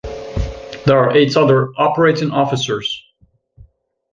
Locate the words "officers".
2.31-3.03